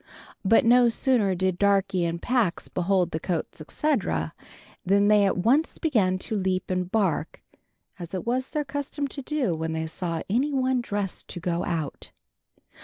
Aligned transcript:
But 0.43 0.65
no 0.65 0.89
sooner 0.89 1.35
did 1.35 1.59
Darkie 1.59 2.05
and 2.05 2.19
Pax 2.19 2.67
behold 2.67 3.11
the 3.11 3.19
coats, 3.19 3.61
etc., 3.61 4.33
than 4.83 5.09
they 5.09 5.25
at 5.25 5.37
once 5.37 5.77
began 5.77 6.17
to 6.25 6.35
leap 6.35 6.71
and 6.71 6.91
bark, 6.91 7.43
as 7.99 8.15
it 8.15 8.25
was 8.25 8.49
their 8.49 8.65
custom 8.65 9.07
to 9.09 9.21
do 9.21 9.53
when 9.53 9.73
they 9.73 9.85
saw 9.85 10.23
any 10.27 10.51
one 10.51 10.81
dressing 10.81 11.25
to 11.27 11.39
go 11.39 11.63
out. 11.65 12.11